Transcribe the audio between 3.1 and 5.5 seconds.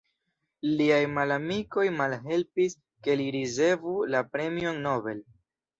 li ricevu la premion Nobel.